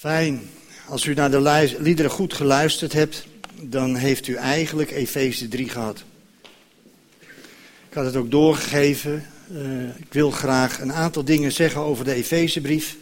[0.00, 0.40] Fijn.
[0.88, 3.26] Als u naar de liederen goed geluisterd hebt,
[3.62, 6.04] dan heeft u eigenlijk Efeze 3 gehad.
[7.88, 9.26] Ik had het ook doorgegeven.
[9.52, 12.96] Uh, ik wil graag een aantal dingen zeggen over de Efezebrief.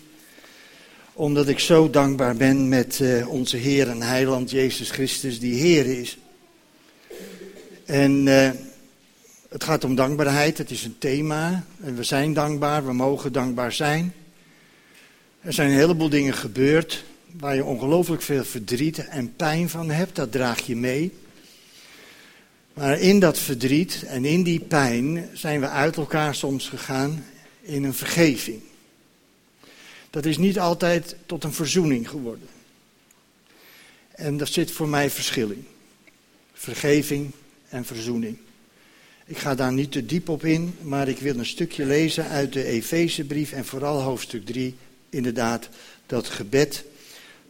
[1.13, 5.87] Omdat ik zo dankbaar ben met uh, onze Heer en Heiland Jezus Christus, die Heer
[6.01, 6.19] is.
[7.85, 8.51] En uh,
[9.49, 11.65] het gaat om dankbaarheid, het is een thema.
[11.81, 14.13] En we zijn dankbaar, we mogen dankbaar zijn.
[15.41, 20.17] Er zijn een heleboel dingen gebeurd waar je ongelooflijk veel verdriet en pijn van hebt,
[20.17, 21.13] dat draag je mee.
[22.75, 27.25] Maar in dat verdriet en in die pijn zijn we uit elkaar soms gegaan
[27.61, 28.61] in een vergeving.
[30.11, 32.49] Dat is niet altijd tot een verzoening geworden.
[34.11, 35.67] En daar zit voor mij verschil in.
[36.53, 37.31] Vergeving
[37.69, 38.37] en verzoening.
[39.27, 42.53] Ik ga daar niet te diep op in, maar ik wil een stukje lezen uit
[42.53, 44.77] de Efezebrief en vooral hoofdstuk 3,
[45.11, 45.69] inderdaad,
[46.07, 46.85] dat gebed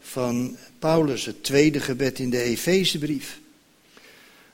[0.00, 3.40] van Paulus, het tweede gebed in de Efezebrief.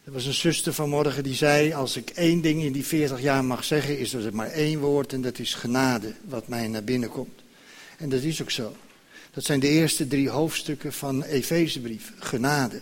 [0.05, 3.45] Er was een zuster vanmorgen die zei, als ik één ding in die 40 jaar
[3.45, 7.09] mag zeggen, is er maar één woord en dat is genade, wat mij naar binnen
[7.09, 7.43] komt.
[7.99, 8.77] En dat is ook zo.
[9.31, 12.81] Dat zijn de eerste drie hoofdstukken van Efezebrief, genade.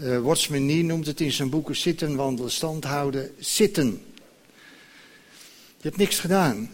[0.00, 4.02] Uh, Watchman Nee noemt het in zijn boeken zitten, wandelen, stand houden, zitten.
[5.76, 6.70] Je hebt niks gedaan.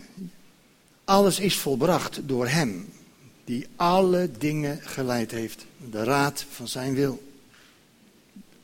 [1.04, 2.92] Alles is volbracht door hem,
[3.44, 5.66] die alle dingen geleid heeft.
[5.90, 7.22] De raad van zijn wil.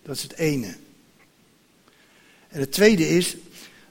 [0.03, 0.77] Dat is het ene.
[2.49, 3.37] En het tweede is,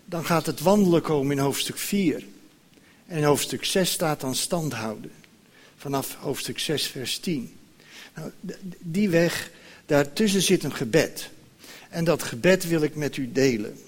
[0.05, 2.23] dan gaat het wandelen komen in hoofdstuk 4.
[3.08, 5.11] En in hoofdstuk 6 staat dan stand houden.
[5.77, 7.58] Vanaf hoofdstuk 6, vers 10.
[8.16, 8.31] Nou,
[8.80, 9.52] die weg,
[9.86, 11.30] daartussen zit een gebed.
[11.89, 13.80] En dat gebed wil ik met u delen.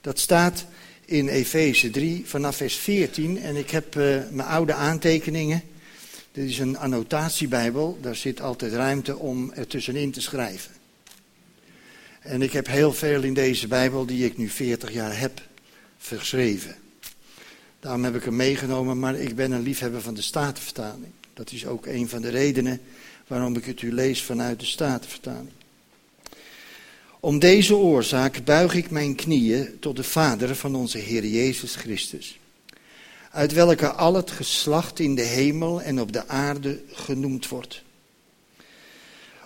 [0.00, 0.64] Dat staat
[1.12, 3.38] in Efeze 3 vanaf vers 14.
[3.42, 5.62] En ik heb uh, mijn oude aantekeningen.
[6.32, 7.98] Dit is een annotatiebijbel.
[8.00, 10.70] Daar zit altijd ruimte om er tussenin te schrijven.
[12.20, 15.42] En ik heb heel veel in deze Bijbel, die ik nu 40 jaar heb,
[15.98, 16.74] geschreven.
[17.80, 21.12] Daarom heb ik hem meegenomen, maar ik ben een liefhebber van de Statenvertaling.
[21.34, 22.80] Dat is ook een van de redenen
[23.26, 25.52] waarom ik het u lees vanuit de Statenvertaling.
[27.24, 32.38] Om deze oorzaak buig ik mijn knieën tot de Vader van onze Heer Jezus Christus,
[33.30, 37.82] uit welke al het geslacht in de hemel en op de aarde genoemd wordt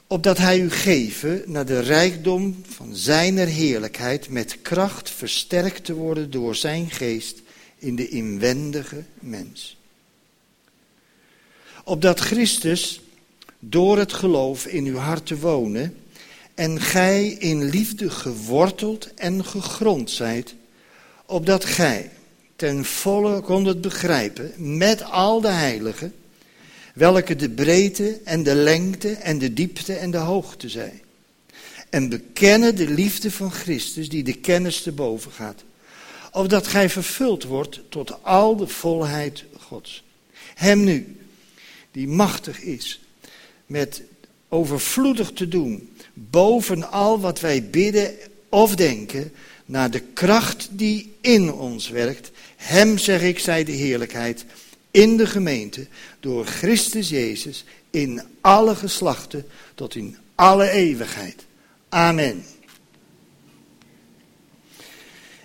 [0.07, 6.31] opdat hij u geven naar de rijkdom van zijner heerlijkheid met kracht versterkt te worden
[6.31, 7.43] door zijn geest
[7.79, 9.77] in de inwendige mens.
[11.85, 13.01] Opdat Christus
[13.59, 15.97] door het geloof in uw hart te wonen
[16.57, 20.55] en gij in liefde geworteld en gegrond zijt,
[21.27, 22.11] opdat gij
[22.57, 26.15] ten volle kondet begrijpen met al de heiligen
[26.95, 31.01] welke de breedte en de lengte en de diepte en de hoogte zijn.
[31.91, 35.65] En bekennen de liefde van Christus die de kennis te boven gaat.
[36.33, 40.05] Opdat gij vervuld wordt tot al de volheid Gods.
[40.55, 41.17] Hem nu,
[41.91, 43.01] die machtig is,
[43.67, 44.03] met
[44.49, 48.15] overvloedig te doen, boven al wat wij bidden
[48.49, 49.33] of denken,
[49.65, 52.31] naar de kracht die in ons werkt.
[52.57, 54.45] Hem, zeg ik, zij de heerlijkheid
[54.91, 55.87] in de gemeente
[56.21, 61.45] door Christus Jezus in alle geslachten tot in alle eeuwigheid.
[61.89, 62.45] Amen.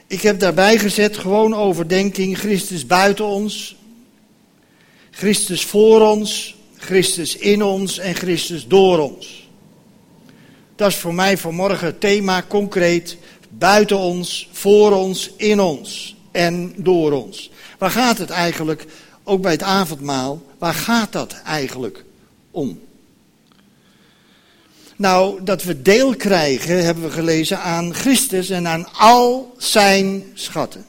[0.07, 3.75] Ik heb daarbij gezet gewoon overdenking Christus buiten ons,
[5.11, 9.40] Christus voor ons, Christus in ons en Christus door ons.
[10.75, 13.17] Dat is voor mij vanmorgen thema concreet
[13.49, 17.51] buiten ons, voor ons, in ons en door ons.
[17.77, 18.85] Waar gaat het eigenlijk
[19.23, 22.03] ook bij het avondmaal, waar gaat dat eigenlijk
[22.51, 22.79] om?
[24.95, 30.85] Nou, dat we deel krijgen, hebben we gelezen, aan Christus en aan al zijn schatten.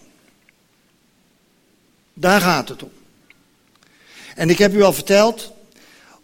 [2.14, 2.90] Daar gaat het om.
[4.34, 5.51] En ik heb u al verteld,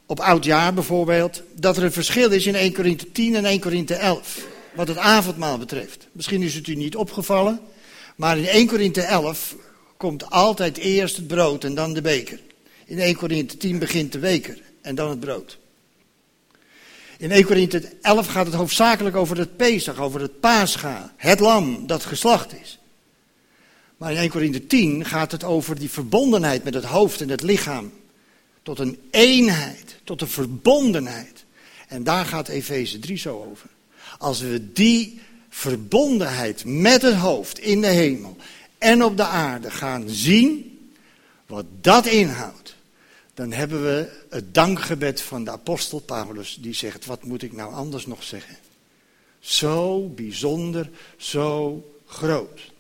[0.09, 3.95] op oudjaar bijvoorbeeld, dat er een verschil is in 1 Korinthe 10 en 1 Korinthe
[3.95, 6.07] 11, wat het avondmaal betreft.
[6.13, 7.61] Misschien is het u niet opgevallen,
[8.17, 9.57] maar in 1 Korinthe 11
[9.97, 12.41] komt altijd eerst het brood en dan de beker.
[12.87, 15.59] In 1 Korinthe 10 begint de beker en dan het brood.
[17.19, 21.87] In 1 Korinthe 11 gaat het hoofdzakelijk over het Pesach, over het Pascha, het lam
[21.87, 22.79] dat geslacht is.
[23.97, 27.43] Maar in 1 Korinthe 10 gaat het over die verbondenheid met het hoofd en het
[27.43, 27.93] lichaam.
[28.69, 31.45] Tot een eenheid, tot een verbondenheid.
[31.87, 33.69] En daar gaat Efeze 3 zo over.
[34.19, 38.37] Als we die verbondenheid met het hoofd in de hemel
[38.79, 40.79] en op de aarde gaan zien
[41.47, 42.75] wat dat inhoudt,
[43.35, 47.75] dan hebben we het dankgebed van de apostel Paulus, die zegt, wat moet ik nou
[47.75, 48.57] anders nog zeggen?
[49.39, 52.73] Zo bijzonder, zo groot.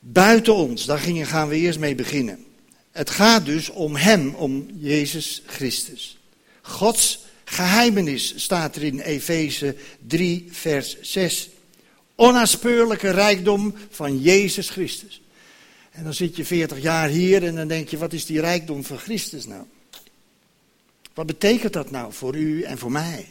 [0.00, 2.46] Buiten ons, daar gaan we eerst mee beginnen.
[2.98, 6.18] Het gaat dus om Hem, om Jezus Christus.
[6.62, 11.48] Gods geheimenis staat er in Efeze 3, vers 6.
[12.14, 15.20] Onnaspeurlijke rijkdom van Jezus Christus.
[15.90, 18.84] En dan zit je 40 jaar hier en dan denk je, wat is die rijkdom
[18.84, 19.64] van Christus nou?
[21.14, 23.28] Wat betekent dat nou voor u en voor mij?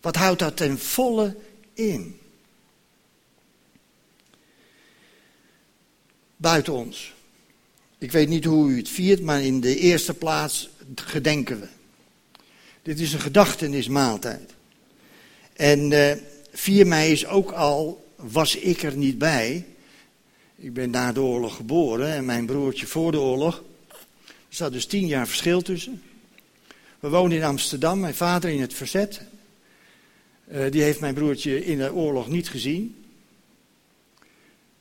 [0.00, 1.36] Wat houdt dat ten volle
[1.74, 2.18] in?
[6.36, 7.12] Buiten ons.
[8.02, 11.66] Ik weet niet hoe u het viert, maar in de eerste plaats gedenken we.
[12.82, 14.54] Dit is een gedachtenismaaltijd.
[15.52, 16.18] En uh, eh,
[16.52, 19.66] 4 mei is ook al, was ik er niet bij.
[20.56, 23.62] Ik ben na de oorlog geboren en mijn broertje voor de oorlog.
[24.28, 26.02] Er zat dus tien jaar verschil tussen.
[27.00, 29.20] We woonden in Amsterdam, mijn vader in het verzet.
[30.52, 33.04] Uh, die heeft mijn broertje in de oorlog niet gezien.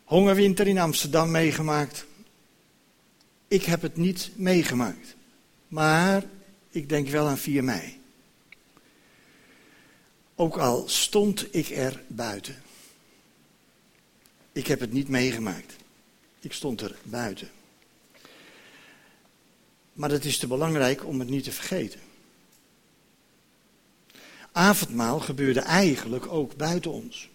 [0.03, 2.05] Hongerwinter in Amsterdam meegemaakt.
[3.51, 5.15] Ik heb het niet meegemaakt.
[5.67, 6.23] Maar
[6.69, 7.99] ik denk wel aan 4 mei.
[10.35, 12.61] Ook al stond ik er buiten.
[14.51, 15.75] Ik heb het niet meegemaakt.
[16.39, 17.49] Ik stond er buiten.
[19.93, 21.99] Maar het is te belangrijk om het niet te vergeten.
[24.51, 27.29] Avondmaal gebeurde eigenlijk ook buiten ons.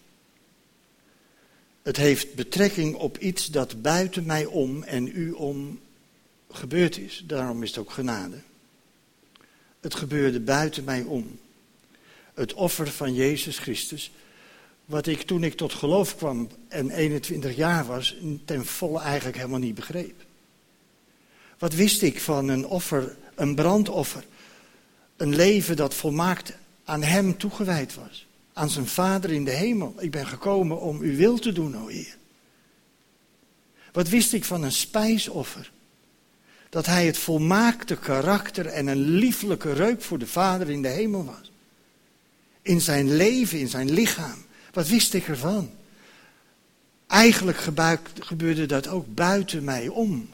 [1.81, 5.79] Het heeft betrekking op iets dat buiten mij om en u om
[6.57, 7.23] gebeurd is.
[7.25, 8.37] Daarom is het ook genade.
[9.79, 11.39] Het gebeurde buiten mij om.
[12.33, 14.11] Het offer van Jezus Christus
[14.87, 18.15] wat ik toen ik tot geloof kwam en 21 jaar was,
[18.45, 20.25] ten volle eigenlijk helemaal niet begreep.
[21.57, 24.23] Wat wist ik van een offer, een brandoffer?
[25.17, 28.27] Een leven dat volmaakt aan Hem toegewijd was.
[28.53, 29.95] Aan zijn Vader in de hemel.
[29.97, 32.17] Ik ben gekomen om uw wil te doen, o Heer.
[33.91, 35.71] Wat wist ik van een spijsoffer?
[36.69, 41.25] Dat Hij het volmaakte karakter en een lieflijke reuk voor de Vader in de hemel
[41.25, 41.51] was.
[42.61, 44.45] In zijn leven, in zijn lichaam.
[44.71, 45.71] Wat wist ik ervan?
[47.07, 47.57] Eigenlijk
[48.19, 50.29] gebeurde dat ook buiten mij om.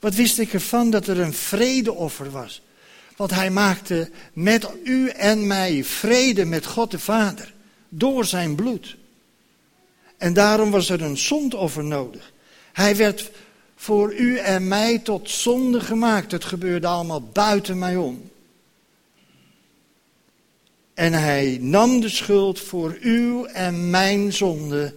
[0.00, 2.62] Wat wist ik ervan dat er een vredeoffer was?
[3.16, 7.54] Want hij maakte met u en mij vrede met God de Vader
[7.88, 8.96] door zijn bloed.
[10.16, 12.32] En daarom was er een zondoffer nodig.
[12.72, 13.30] Hij werd
[13.76, 16.32] voor u en mij tot zonde gemaakt.
[16.32, 18.30] Het gebeurde allemaal buiten mij om.
[20.94, 24.94] En hij nam de schuld voor uw en mijn zonde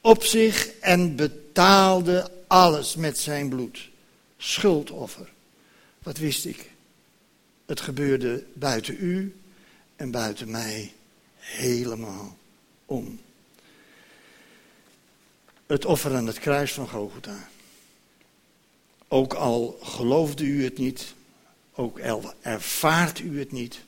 [0.00, 3.88] op zich en betaalde alles met zijn bloed.
[4.36, 5.32] Schuldoffer.
[6.02, 6.70] Wat wist ik?
[7.66, 9.34] Het gebeurde buiten u
[9.96, 10.92] en buiten mij
[11.38, 12.36] helemaal
[12.86, 13.20] om.
[15.66, 17.48] Het offer aan het kruis van Golgotha.
[19.08, 21.14] Ook al geloofde u het niet,
[21.74, 23.80] ook al ervaart u het niet,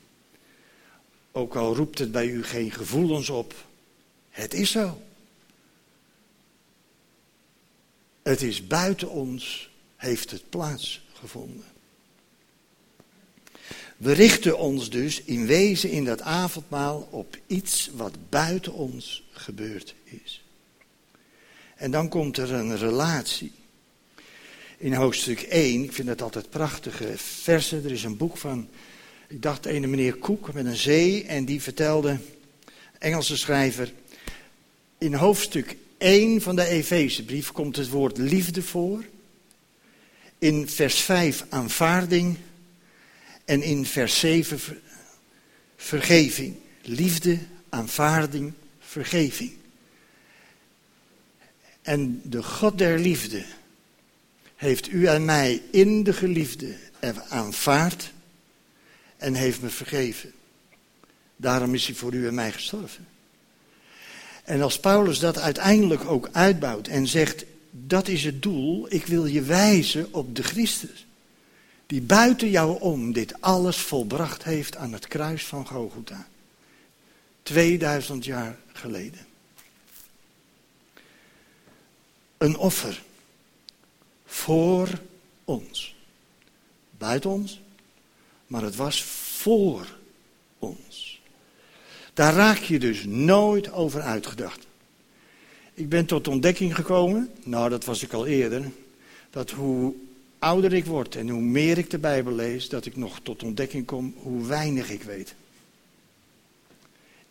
[1.33, 3.55] ook al roept het bij u geen gevoelens op.
[4.31, 5.01] Het is zo.
[8.23, 11.65] Het is buiten ons, heeft het plaatsgevonden.
[13.97, 19.94] We richten ons dus in wezen in dat avondmaal op iets wat buiten ons gebeurd
[20.05, 20.44] is.
[21.77, 23.53] En dan komt er een relatie.
[24.79, 27.85] In hoofdstuk 1, ik vind dat altijd prachtige versen.
[27.85, 28.69] Er is een boek van
[29.29, 32.19] ik dacht een meneer Koek met een zee en die vertelde,
[32.99, 33.93] Engelse schrijver,
[34.99, 39.05] in hoofdstuk 1 van de Efezebrief komt het woord liefde voor.
[40.39, 42.37] In vers 5 aanvaarding
[43.45, 44.61] en in vers 7
[45.77, 46.56] vergeving.
[46.83, 49.53] Liefde, aanvaarding, vergeving.
[51.83, 53.45] En de God der liefde
[54.56, 56.75] heeft u en mij in de geliefde
[57.29, 58.13] aanvaard
[59.17, 60.32] en heeft me vergeven.
[61.36, 63.06] Daarom is hij voor u en mij gestorven.
[64.44, 69.27] En als Paulus dat uiteindelijk ook uitbouwt en zegt, dat is het doel, ik wil
[69.27, 71.06] je wijzen op de Christus.
[71.86, 76.29] Die buiten jou om dit alles volbracht heeft aan het kruis van Gogota.
[77.43, 79.27] 2000 jaar geleden.
[82.39, 83.03] Een offer
[84.27, 84.89] voor
[85.45, 85.95] ons.
[86.99, 87.61] Buiten ons,
[88.47, 89.87] maar het was voor
[90.59, 91.21] ons.
[92.15, 94.67] Daar raak je dus nooit over uitgedacht.
[95.75, 98.71] Ik ben tot ontdekking gekomen, nou dat was ik al eerder,
[99.31, 99.95] dat hoe
[100.39, 103.87] ouder ik word en hoe meer ik de Bijbel lees, dat ik nog tot ontdekking
[103.87, 105.35] kom hoe weinig ik weet.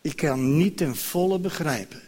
[0.02, 2.02] Ik kan niet ten volle begrijpen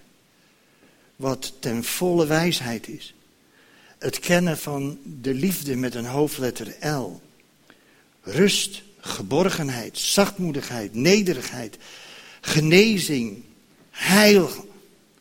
[1.16, 3.14] wat ten volle wijsheid is.
[3.98, 7.22] Het kennen van de liefde met een hoofdletter L.
[8.22, 11.78] Rust, geborgenheid, zachtmoedigheid, nederigheid,
[12.42, 13.44] genezing,
[13.90, 14.50] heil,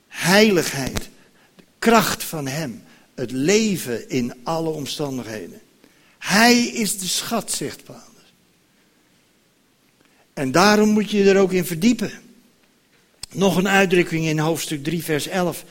[0.08, 1.08] heiligheid,
[1.56, 2.82] de kracht van Hem,
[3.14, 5.60] het leven in alle omstandigheden.
[6.18, 8.04] Hij is de schat, zegt Paulus.
[10.32, 12.12] En daarom moet je er ook in verdiepen.
[13.32, 15.64] Nog een uitdrukking in hoofdstuk 3, vers 11.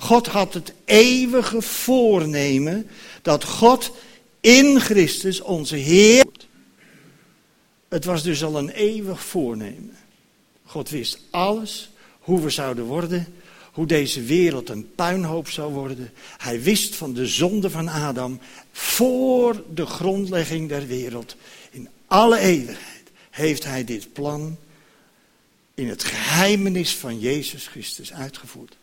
[0.00, 2.86] God had het eeuwige voornemen
[3.22, 3.90] dat God
[4.40, 6.24] in Christus onze Heer.
[7.88, 9.96] Het was dus al een eeuwig voornemen.
[10.64, 13.34] God wist alles, hoe we zouden worden,
[13.72, 16.12] hoe deze wereld een puinhoop zou worden.
[16.36, 18.40] Hij wist van de zonde van Adam
[18.72, 21.36] voor de grondlegging der wereld.
[21.70, 24.56] In alle eeuwigheid heeft hij dit plan
[25.74, 28.77] in het geheimenis van Jezus Christus uitgevoerd.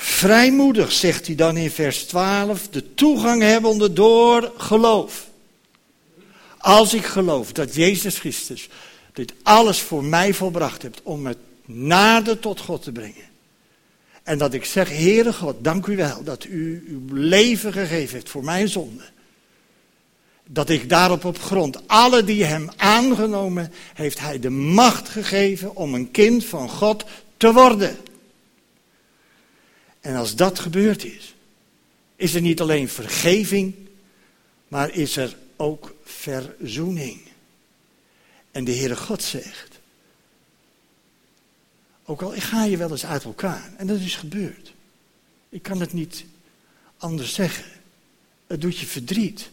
[0.00, 5.26] Vrijmoedig, zegt hij dan in vers 12, de toegang hebbende door geloof.
[6.58, 8.68] Als ik geloof dat Jezus Christus
[9.12, 13.26] dit alles voor mij volbracht hebt om het nader tot God te brengen.
[14.22, 18.30] En dat ik zeg, Heere God, dank u wel dat u uw leven gegeven heeft
[18.30, 19.04] voor mijn zonde.
[20.46, 25.94] Dat ik daarop op grond, alle die hem aangenomen, heeft hij de macht gegeven om
[25.94, 27.04] een kind van God
[27.36, 27.96] te worden.
[30.00, 31.34] En als dat gebeurd is,
[32.16, 33.74] is er niet alleen vergeving,
[34.68, 37.20] maar is er ook verzoening.
[38.50, 39.80] En de Heere God zegt,
[42.04, 44.72] ook al ga je wel eens uit elkaar, en dat is gebeurd.
[45.48, 46.24] Ik kan het niet
[46.96, 47.64] anders zeggen.
[48.46, 49.50] Het doet je verdriet.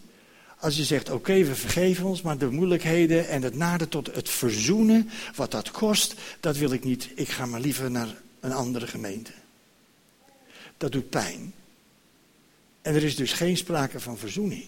[0.60, 4.30] Als je zegt, oké, we vergeven ons, maar de moeilijkheden en het nader tot het
[4.30, 7.10] verzoenen, wat dat kost, dat wil ik niet.
[7.16, 9.32] Ik ga maar liever naar een andere gemeente.
[10.78, 11.54] Dat doet pijn.
[12.82, 14.66] En er is dus geen sprake van verzoening.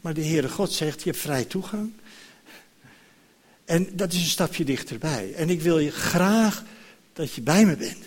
[0.00, 1.92] Maar de Heere God zegt, je hebt vrij toegang.
[3.64, 5.34] En dat is een stapje dichterbij.
[5.34, 6.64] En ik wil je graag
[7.12, 8.04] dat je bij me bent.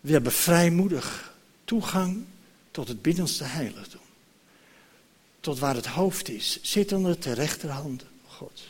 [0.00, 2.24] We hebben vrijmoedig toegang
[2.70, 4.00] tot het binnenste heiligdom.
[5.40, 8.62] Tot waar het hoofd is, zittende ter rechterhand God.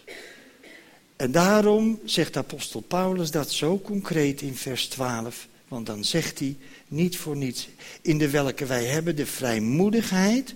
[1.16, 5.48] En daarom zegt apostel Paulus dat zo concreet in vers 12.
[5.68, 6.56] Want dan zegt hij
[6.88, 7.68] niet voor niets.
[8.00, 10.54] In de welke wij hebben de vrijmoedigheid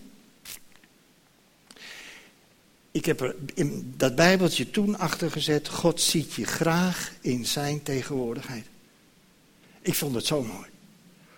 [2.90, 5.68] ik heb er in dat Bijbeltje toen achter gezet.
[5.68, 8.66] God ziet je graag in zijn tegenwoordigheid.
[9.80, 10.68] Ik vond het zo mooi.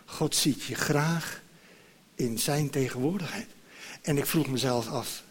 [0.05, 1.43] God ziet je graag
[2.15, 3.47] in zijn tegenwoordigheid.
[4.03, 5.23] En ik vroeg mezelf af,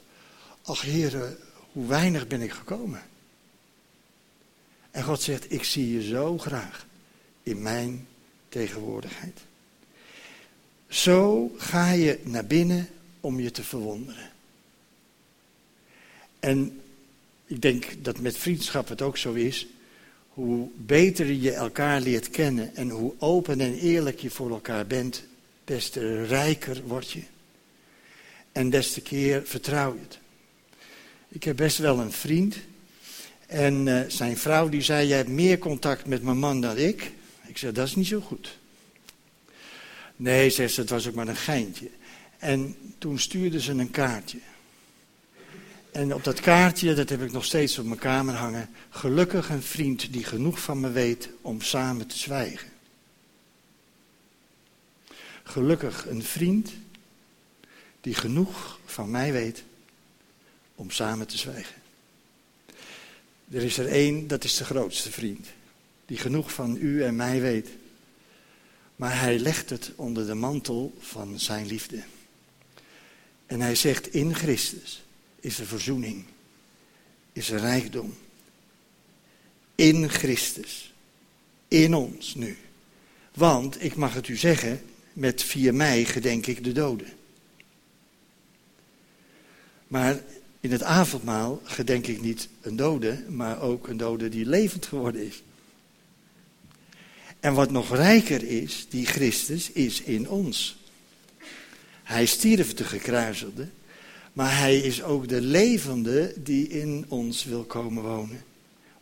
[0.61, 1.37] ach heren,
[1.71, 3.01] hoe weinig ben ik gekomen.
[4.91, 6.85] En God zegt, ik zie je zo graag
[7.43, 8.07] in mijn
[8.51, 9.39] tegenwoordigheid.
[10.87, 12.87] Zo ga je naar binnen
[13.19, 14.31] om je te verwonderen.
[16.39, 16.81] En
[17.45, 19.67] ik denk dat met vriendschap het ook zo is.
[20.29, 25.23] Hoe beter je elkaar leert kennen en hoe open en eerlijk je voor elkaar bent,
[25.63, 27.21] des te rijker word je.
[28.51, 30.19] En des te keer vertrouw je het.
[31.27, 32.57] Ik heb best wel een vriend.
[33.47, 37.11] En uh, zijn vrouw die zei, jij hebt meer contact met mijn man dan ik.
[37.51, 38.57] Ik zei, dat is niet zo goed.
[40.15, 41.89] Nee, zegt ze, het was ook maar een geintje.
[42.37, 44.37] En toen stuurde ze een kaartje.
[45.91, 48.69] En op dat kaartje, dat heb ik nog steeds op mijn kamer hangen.
[48.89, 52.69] Gelukkig een vriend die genoeg van me weet om samen te zwijgen.
[55.43, 56.71] Gelukkig een vriend
[58.01, 59.63] die genoeg van mij weet
[60.75, 61.75] om samen te zwijgen.
[63.49, 65.47] Er is er één, dat is de grootste vriend,
[66.11, 67.67] die genoeg van u en mij weet.
[68.95, 72.03] Maar hij legt het onder de mantel van zijn liefde.
[73.45, 75.03] En hij zegt in Christus
[75.39, 76.23] is er verzoening,
[77.33, 78.13] is er rijkdom.
[79.75, 80.93] In Christus,
[81.67, 82.57] in ons nu.
[83.33, 84.81] Want, ik mag het u zeggen,
[85.13, 87.13] met 4 mei gedenk ik de doden.
[89.87, 90.21] Maar
[90.59, 95.25] in het avondmaal gedenk ik niet een dode, maar ook een dode die levend geworden
[95.25, 95.43] is.
[97.41, 100.77] En wat nog rijker is, die Christus is in ons.
[102.03, 103.67] Hij stierf de gekruiselde,
[104.33, 108.43] maar hij is ook de levende die in ons wil komen wonen.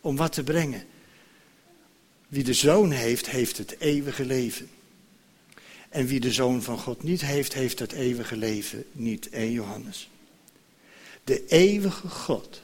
[0.01, 0.85] Om wat te brengen.
[2.27, 4.69] Wie de zoon heeft, heeft het eeuwige leven.
[5.89, 9.29] En wie de Zoon van God niet heeft, heeft het eeuwige leven niet.
[9.29, 10.09] 1 Johannes.
[11.23, 12.61] De eeuwige God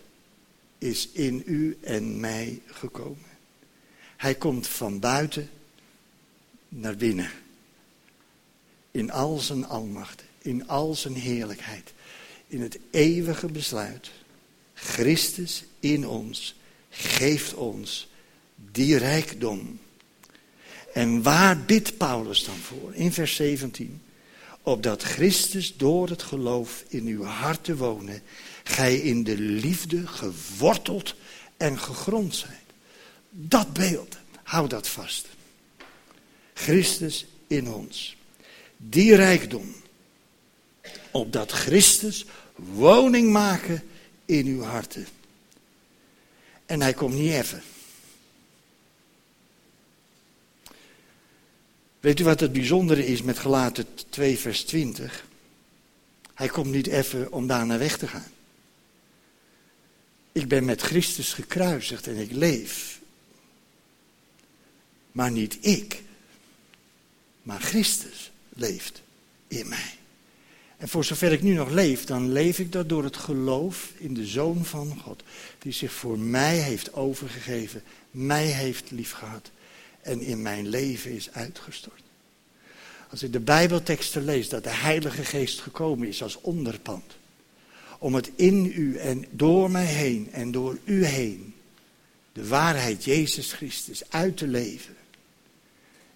[0.78, 3.34] is in u en mij gekomen.
[4.18, 5.50] Hij komt van buiten
[6.76, 7.32] naar binnen.
[8.92, 11.94] In al zijn almacht, in al zijn heerlijkheid,
[12.48, 14.12] in het eeuwige besluit.
[14.74, 16.56] Christus in ons
[16.90, 18.08] geeft ons
[18.72, 19.80] die rijkdom.
[20.94, 22.94] En waar bidt Paulus dan voor?
[22.94, 24.02] In vers 17.
[24.62, 28.22] Opdat Christus door het geloof in uw harten wonen,
[28.64, 31.16] gij in de liefde geworteld
[31.58, 32.54] en gegrond zijt.
[33.30, 35.28] Dat beeld, hou dat vast.
[36.56, 38.18] Christus in ons.
[38.78, 39.76] Die rijkdom.
[41.12, 43.84] Opdat Christus woning maken
[44.26, 45.08] in uw harten.
[46.66, 47.64] En hij komt niet even.
[52.00, 55.26] Weet u wat het bijzondere is met gelaten 2 vers 20?
[56.34, 58.32] Hij komt niet even om daarna weg te gaan.
[60.32, 63.00] Ik ben met Christus gekruisigd en ik leef.
[65.12, 66.04] Maar niet ik,
[67.46, 69.02] maar Christus leeft
[69.48, 69.94] in mij.
[70.78, 74.14] En voor zover ik nu nog leef, dan leef ik dat door het geloof in
[74.14, 75.24] de Zoon van God.
[75.60, 79.52] Die zich voor mij heeft overgegeven, mij heeft liefgehad
[80.02, 82.02] en in mijn leven is uitgestort.
[83.10, 87.16] Als ik de Bijbelteksten lees dat de Heilige Geest gekomen is als onderpand.
[88.00, 91.54] Om het in u en door mij heen en door u heen
[92.34, 94.96] de waarheid Jezus Christus uit te leven.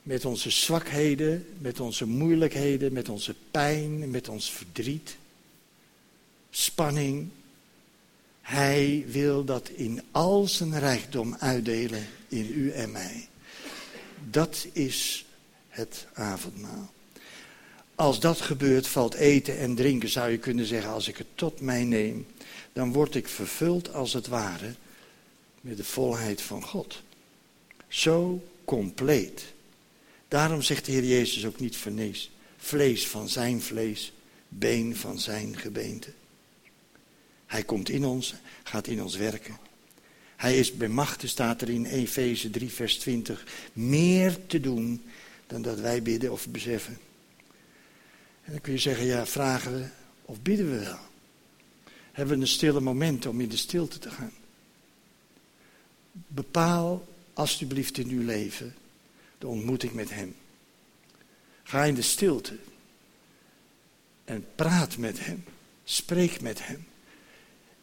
[0.09, 5.17] Met onze zwakheden, met onze moeilijkheden, met onze pijn, met ons verdriet,
[6.49, 7.29] spanning.
[8.41, 13.27] Hij wil dat in al zijn rijkdom uitdelen in u en mij.
[14.29, 15.25] Dat is
[15.67, 16.93] het avondmaal.
[17.95, 21.61] Als dat gebeurt, valt eten en drinken, zou je kunnen zeggen, als ik het tot
[21.61, 22.27] mij neem,
[22.73, 24.73] dan word ik vervuld als het ware
[25.61, 27.01] met de volheid van God.
[27.87, 29.57] Zo compleet.
[30.29, 32.31] Daarom zegt de Heer Jezus ook niet vernees.
[32.57, 34.13] Vlees van zijn vlees,
[34.47, 36.13] been van zijn gebeente.
[37.45, 39.57] Hij komt in ons, gaat in ons werken.
[40.35, 45.03] Hij is bij machten, staat er in Efeze 3, vers 20, meer te doen
[45.47, 46.97] dan dat wij bidden of beseffen.
[48.43, 49.87] En dan kun je zeggen, ja, vragen we
[50.21, 50.99] of bidden we wel?
[52.11, 54.33] Hebben we een stille moment om in de stilte te gaan?
[56.11, 58.75] Bepaal alsjeblieft in uw leven
[59.39, 60.35] de ontmoeting met Hem.
[61.63, 62.57] Ga in de stilte
[64.25, 65.43] en praat met Hem.
[65.83, 66.87] Spreek met Hem.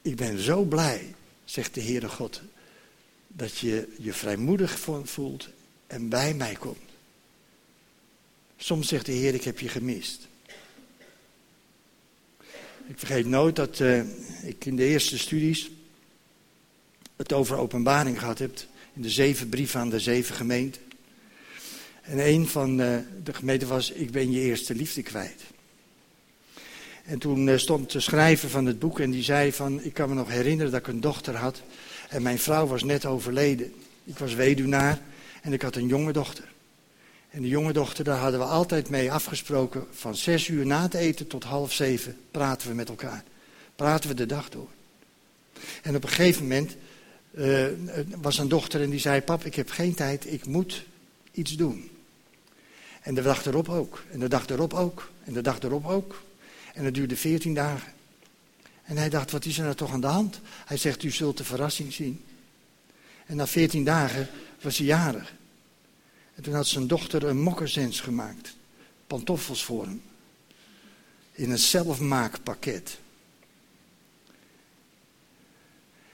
[0.03, 1.15] Ik ben zo blij,
[1.45, 2.43] zegt de Heere God,
[3.29, 5.49] dat je je vrijmoedig voelt
[5.87, 6.79] en bij mij komt.
[8.57, 10.29] Soms zegt de Heer, ik heb je gemist.
[12.89, 14.03] Ik vergeet nooit dat uh,
[14.43, 15.71] ik in de eerste studies
[17.17, 18.59] het over openbaring gehad heb.
[18.93, 20.86] In de zeven brieven aan de zeven gemeenten.
[22.07, 25.43] En een van uh, de gemeenten was, ik ben je eerste liefde kwijt.
[27.05, 30.09] En toen uh, stond de schrijver van het boek en die zei van, ik kan
[30.09, 31.63] me nog herinneren dat ik een dochter had.
[32.09, 33.73] En mijn vrouw was net overleden.
[34.05, 35.01] Ik was weduwnaar
[35.43, 36.45] en ik had een jonge dochter.
[37.31, 39.87] En de jonge dochter, daar hadden we altijd mee afgesproken.
[39.91, 43.25] Van zes uur na het eten tot half zeven praten we met elkaar.
[43.77, 44.69] Praten we de dag door.
[45.83, 46.77] En op een gegeven moment
[47.35, 47.67] uh,
[48.21, 50.85] was een dochter en die zei: Pap, ik heb geen tijd, ik moet
[51.33, 51.91] iets doen.
[53.07, 54.03] En de dag erop ook.
[54.11, 55.11] En de dag erop ook.
[55.25, 56.23] En de dag erop ook.
[56.75, 57.93] En dat duurde veertien dagen.
[58.83, 60.41] En hij dacht: Wat is er nou toch aan de hand?
[60.65, 62.25] Hij zegt: U zult de verrassing zien.
[63.27, 64.29] En na veertien dagen
[64.61, 65.35] was hij jarig.
[66.35, 68.57] En toen had zijn dochter een moccasins gemaakt.
[69.07, 70.03] Pantoffels voor hem.
[71.33, 72.99] In een zelfmaakpakket.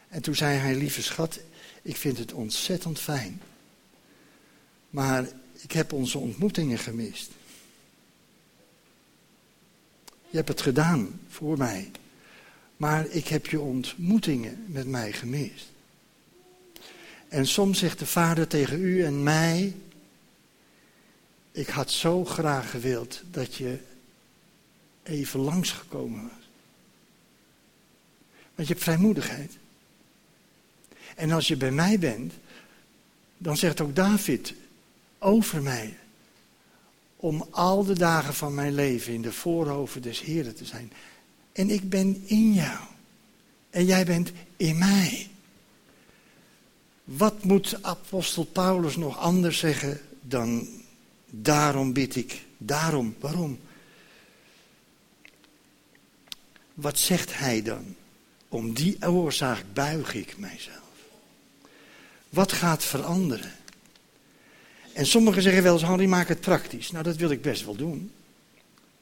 [0.09, 1.41] En toen zei hij, lieve schat,
[1.83, 3.43] ik vind het ontzettend fijn.
[4.91, 5.29] Maar
[5.63, 7.31] ik heb onze ontmoetingen gemist.
[10.05, 11.91] Je hebt het gedaan voor mij.
[12.77, 15.71] Maar ik heb je ontmoetingen met mij gemist.
[17.29, 19.75] En soms zegt de Vader tegen u en mij:
[21.53, 23.79] ik had zo graag gewild dat je
[25.03, 26.49] even langsgekomen was.
[28.55, 29.53] Want je hebt vrijmoedigheid.
[31.17, 32.33] En als je bij mij bent,
[33.39, 34.55] dan zegt ook David
[35.23, 35.99] over mij.
[37.17, 40.93] Om al de dagen van mijn leven in de voorhoven des Heren te zijn.
[41.53, 42.79] En ik ben in jou.
[43.71, 45.29] En jij bent in mij.
[47.05, 50.69] Wat moet apostel Paulus nog anders zeggen dan
[51.35, 53.61] Daarom bid ik Daarom, waarom?
[56.75, 57.95] Wat zegt hij dan?
[58.49, 60.77] Om die oorzaak buig ik mijzelf.
[62.29, 63.53] Wat gaat veranderen?
[64.93, 66.91] En sommigen zeggen wel eens, Henri, maak het praktisch.
[66.91, 68.11] Nou, dat wil ik best wel doen.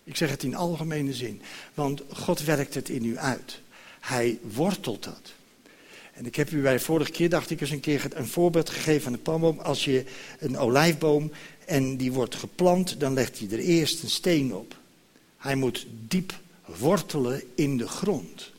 [0.04, 1.42] Ik zeg het in algemene zin.
[1.74, 3.60] Want God werkt het in u uit.
[4.00, 5.32] Hij wortelt dat.
[6.12, 8.70] En ik heb u bij de vorige keer, dacht ik eens een keer een voorbeeld
[8.70, 9.58] gegeven van de palmboom.
[9.58, 10.04] Als je
[10.38, 11.32] een olijfboom
[11.66, 14.76] en die wordt geplant, dan legt hij er eerst een steen op.
[15.36, 18.50] Hij moet diep wortelen in de grond.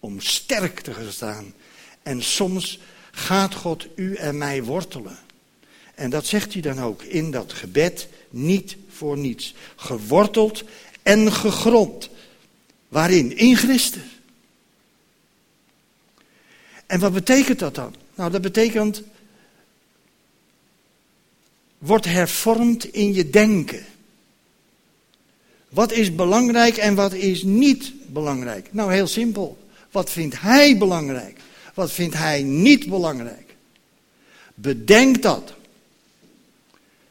[0.00, 1.54] Om sterk te gaan staan.
[2.02, 2.78] En soms
[3.10, 5.18] gaat God u en mij wortelen.
[6.00, 9.54] En dat zegt hij dan ook in dat gebed, niet voor niets.
[9.76, 10.64] Geworteld
[11.02, 12.08] en gegrond.
[12.88, 13.36] Waarin?
[13.36, 14.20] In Christus.
[16.86, 17.94] En wat betekent dat dan?
[18.14, 19.02] Nou, dat betekent.
[21.78, 23.84] Word hervormd in je denken.
[25.68, 28.68] Wat is belangrijk en wat is niet belangrijk?
[28.72, 29.58] Nou, heel simpel.
[29.90, 31.38] Wat vindt hij belangrijk?
[31.74, 33.54] Wat vindt hij niet belangrijk?
[34.54, 35.58] Bedenk dat.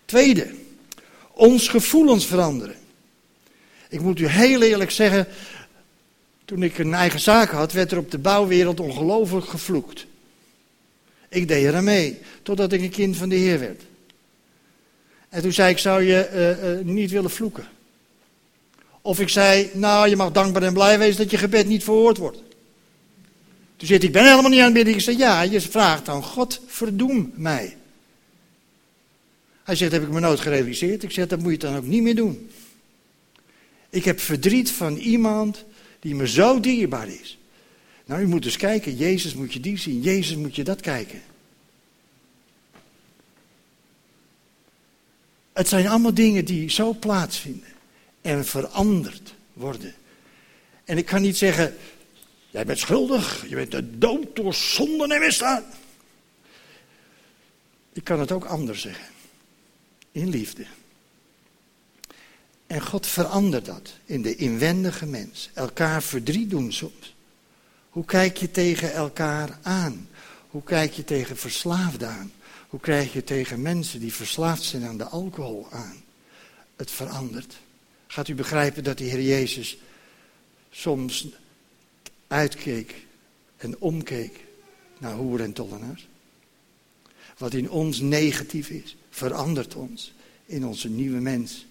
[0.10, 0.48] Tweede,
[1.32, 2.76] ons gevoelens veranderen.
[3.90, 5.28] Ik moet u heel eerlijk zeggen,
[6.46, 10.06] toen ik een eigen zaak had, werd er op de bouwwereld ongelooflijk gevloekt.
[11.30, 13.82] Ik deed er mee, totdat ik een kind van de Heer werd.
[15.30, 17.68] En toen zei ik, zou je uh, uh, niet willen vloeken?
[19.02, 22.18] Of ik zei, nou, je mag dankbaar en blij wezen dat je gebed niet verhoord
[22.18, 22.38] wordt.
[23.76, 24.94] Toen zit ik ben helemaal niet aan het bidden.
[24.94, 27.78] Ik zei, ja, je vraagt aan God, verdoem mij.
[29.70, 31.04] Hij zegt, heb ik me nooit gerealiseerd.
[31.04, 32.50] Ik zeg, dat moet je dan ook niet meer doen.
[33.90, 35.66] Ik heb verdriet van iemand
[36.00, 37.38] die me zo dierbaar is.
[38.06, 41.22] Nou, u moet dus kijken, Jezus moet je die zien, Jezus moet je dat kijken.
[45.54, 47.74] Het zijn allemaal dingen die zo plaatsvinden
[48.22, 49.94] en veranderd worden.
[50.86, 51.76] En ik kan niet zeggen,
[52.50, 55.64] jij bent schuldig, je bent de dood door zonde en misdaad.
[57.94, 59.18] Ik kan het ook anders zeggen.
[60.12, 60.66] In liefde.
[62.68, 65.50] En God verandert dat in de inwendige mens.
[65.54, 67.16] Elkaar verdriet doen soms.
[67.90, 70.10] Hoe kijk je tegen elkaar aan?
[70.50, 72.32] Hoe kijk je tegen verslaafden aan?
[72.68, 76.04] Hoe kijk je tegen mensen die verslaafd zijn aan de alcohol aan?
[76.76, 77.58] Het verandert.
[78.08, 79.78] Gaat u begrijpen dat de Heer Jezus
[80.72, 81.28] soms
[82.28, 82.96] uitkeek
[83.58, 84.40] en omkeek
[84.98, 86.08] naar hoer en tollenaars?
[87.38, 90.14] Wat in ons negatief is, verandert ons
[90.46, 91.66] in onze nieuwe mens.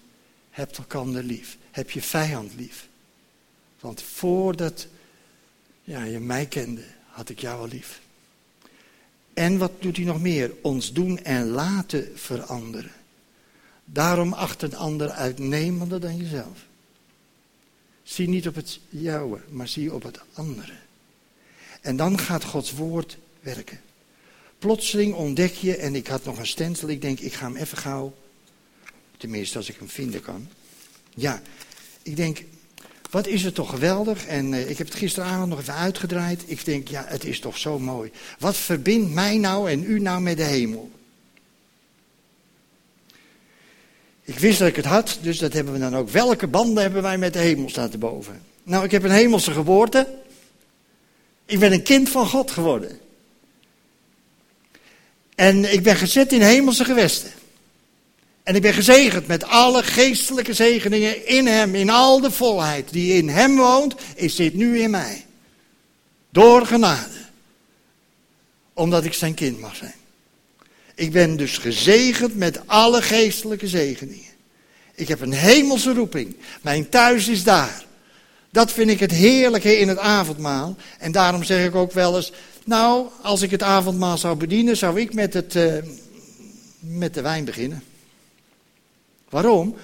[0.49, 1.57] Heb elkander lief.
[1.71, 2.87] Heb je vijand lief.
[3.79, 4.87] Want voordat
[5.83, 8.01] ja, je mij kende, had ik jou al lief.
[9.33, 10.53] En wat doet hij nog meer?
[10.61, 12.91] Ons doen en laten veranderen.
[13.85, 16.65] Daarom acht een ander uitnemender dan jezelf.
[18.03, 20.73] Zie niet op het jouwe, maar zie op het andere.
[21.81, 23.79] En dan gaat Gods woord werken.
[24.59, 27.77] Plotseling ontdek je, en ik had nog een stencil, ik denk ik ga hem even
[27.77, 28.13] gauw
[29.19, 30.47] Tenminste, als ik hem vinden kan.
[31.15, 31.41] Ja,
[32.01, 32.43] ik denk,
[33.09, 34.25] wat is het toch geweldig.
[34.25, 36.43] En uh, ik heb het gisteravond nog even uitgedraaid.
[36.45, 38.11] Ik denk, ja, het is toch zo mooi.
[38.39, 40.91] Wat verbindt mij nou en u nou met de hemel?
[44.23, 46.09] Ik wist dat ik het had, dus dat hebben we dan ook.
[46.09, 48.41] Welke banden hebben wij met de hemel staat erboven?
[48.63, 50.17] Nou, ik heb een hemelse geboorte.
[51.45, 52.99] Ik ben een kind van God geworden.
[55.39, 57.31] En ik ben gezet in hemelse gewesten.
[58.43, 63.13] En ik ben gezegend met alle geestelijke zegeningen in Hem, in al de volheid die
[63.13, 65.25] in Hem woont, is dit nu in mij.
[66.29, 67.17] Door genade.
[68.73, 69.93] Omdat ik zijn kind mag zijn.
[70.95, 74.33] Ik ben dus gezegend met alle geestelijke zegeningen.
[74.95, 76.35] Ik heb een hemelse roeping.
[76.61, 77.85] Mijn thuis is daar.
[78.49, 80.75] Dat vind ik het heerlijke in het avondmaal.
[80.99, 82.31] En daarom zeg ik ook wel eens,
[82.65, 85.73] nou, als ik het avondmaal zou bedienen, zou ik met, het, uh,
[86.79, 87.83] met de wijn beginnen.
[89.29, 89.75] Waarom?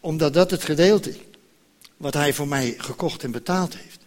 [0.00, 1.16] Omdat dat het gedeelte is
[1.96, 3.98] wat hij voor mij gekocht en betaald heeft.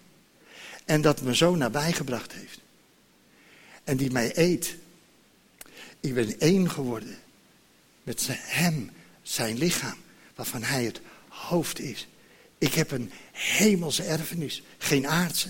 [0.85, 2.59] En dat me zo nabij gebracht heeft.
[3.83, 4.75] En die mij eet.
[5.99, 7.17] Ik ben één geworden
[8.03, 8.91] met hem,
[9.21, 9.97] zijn lichaam,
[10.35, 12.07] waarvan hij het hoofd is.
[12.59, 15.49] Ik heb een hemelse erfenis, geen aardse.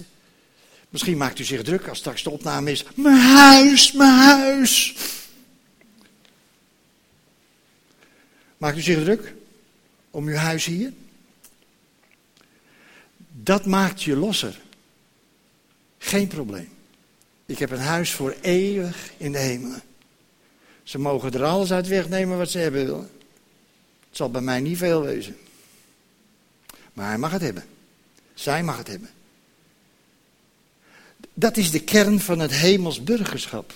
[0.90, 2.86] Misschien maakt u zich druk als straks de opname is.
[2.96, 4.96] Mijn huis, mijn huis.
[8.58, 9.34] Maakt u zich druk
[10.12, 10.94] om uw huis hier?
[13.44, 14.60] Dat maakt je losser.
[15.98, 16.70] Geen probleem.
[17.46, 19.78] Ik heb een huis voor eeuwig in de hemel.
[20.84, 23.10] Ze mogen er alles uit wegnemen wat ze hebben willen.
[24.08, 25.38] Het zal bij mij niet veel wezen.
[26.94, 27.64] Maar hij mag het hebben.
[28.34, 29.10] Zij mag het hebben.
[31.34, 33.74] Dat is de kern van het hemels burgerschap.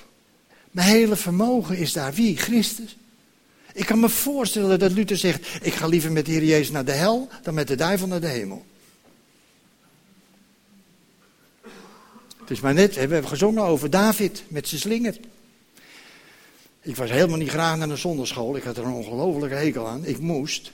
[0.72, 2.38] Mijn hele vermogen is daar wie?
[2.38, 2.98] Christus.
[3.74, 6.86] Ik kan me voorstellen dat Luther zegt: Ik ga liever met de Heer Jezus naar
[6.86, 8.66] de hel dan met de duivel naar de hemel.
[12.40, 15.18] Het is maar net, we hebben gezongen over David met zijn slinger.
[16.82, 18.56] Ik was helemaal niet graag naar de zonderschool.
[18.56, 20.06] Ik had er een ongelofelijke hekel aan.
[20.06, 20.72] Ik moest.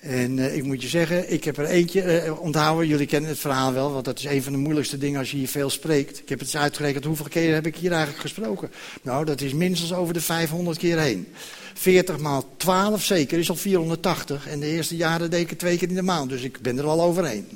[0.00, 2.86] En uh, ik moet je zeggen, ik heb er eentje uh, onthouden.
[2.86, 5.36] Jullie kennen het verhaal wel, want dat is een van de moeilijkste dingen als je
[5.36, 6.18] hier veel spreekt.
[6.18, 8.70] Ik heb het eens uitgerekend, hoeveel keer heb ik hier eigenlijk gesproken?
[9.02, 11.28] Nou, dat is minstens over de 500 keer heen.
[11.74, 14.48] 40 maal 12 zeker is al 480.
[14.48, 16.86] En de eerste jaren deed ik twee keer in de maand, dus ik ben er
[16.86, 17.46] al overheen.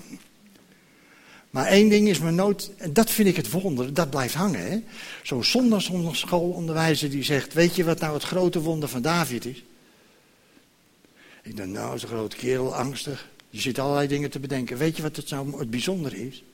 [1.51, 4.85] Maar één ding is me nooit, en dat vind ik het wonder, dat blijft hangen.
[5.23, 9.65] Zo'n zondagschoolonderwijzer die zegt, weet je wat nou het grote wonder van David is?
[11.43, 13.29] Ik dacht, nou, een grote kerel, angstig.
[13.51, 14.77] Je zit allerlei dingen te bedenken.
[14.77, 16.45] Weet je wat het nou het bijzonder is?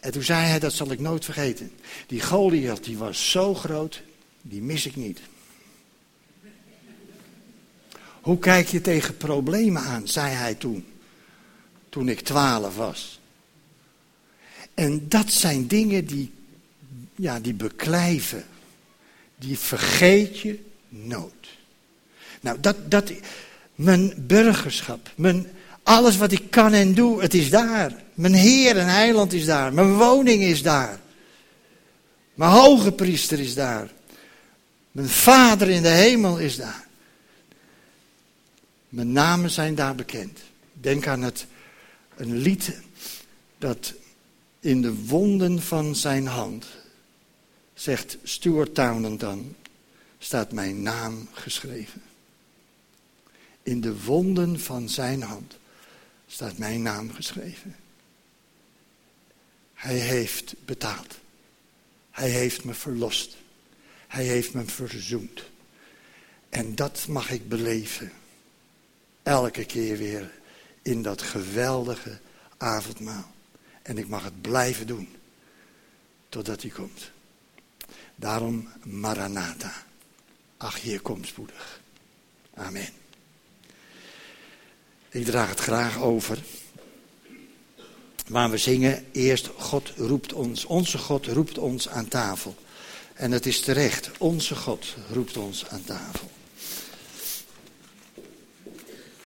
[0.00, 1.72] En toen zei hij, dat zal ik nooit vergeten.
[2.06, 4.02] Die Goliath, die was zo groot,
[4.42, 5.20] die mis ik niet.
[8.20, 10.86] Hoe kijk je tegen problemen aan, zei hij toen.
[11.88, 13.20] Toen ik twaalf was.
[14.74, 16.32] En dat zijn dingen die,
[17.14, 18.44] ja, die beklijven.
[19.36, 21.48] Die vergeet je nooit.
[22.40, 23.12] Nou, dat, dat,
[23.74, 25.46] mijn burgerschap, mijn,
[25.82, 28.02] alles wat ik kan en doe, het is daar.
[28.14, 29.72] Mijn Heer en Heiland is daar.
[29.72, 31.00] Mijn woning is daar.
[32.34, 33.90] Mijn hoge priester is daar.
[34.92, 36.86] Mijn Vader in de hemel is daar.
[38.88, 40.38] Mijn namen zijn daar bekend.
[40.72, 41.46] Denk aan het,
[42.16, 42.80] een lied
[43.58, 43.94] dat
[44.60, 46.66] in de wonden van zijn hand,
[47.74, 49.54] zegt Stuart Townend dan,
[50.18, 52.02] staat mijn naam geschreven.
[53.62, 55.58] In de wonden van zijn hand
[56.26, 57.76] staat mijn naam geschreven.
[59.74, 61.18] Hij heeft betaald.
[62.10, 63.36] Hij heeft me verlost.
[64.08, 65.42] Hij heeft me verzoend.
[66.48, 68.12] En dat mag ik beleven.
[69.22, 70.30] Elke keer weer
[70.82, 72.20] in dat geweldige
[72.56, 73.32] avondmaal.
[73.82, 75.08] En ik mag het blijven doen.
[76.28, 77.10] Totdat hij komt.
[78.14, 79.86] Daarom Maranatha.
[80.56, 81.80] Ach, hier komt spoedig.
[82.54, 83.01] Amen.
[85.12, 86.38] Ik draag het graag over.
[88.28, 90.64] Maar we zingen eerst God roept ons.
[90.64, 92.54] Onze God roept ons aan tafel.
[93.14, 94.10] En het is terecht.
[94.18, 96.31] Onze God roept ons aan tafel.